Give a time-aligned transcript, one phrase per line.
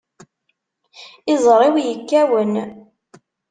[1.33, 2.53] Iẓri-w yekkawen.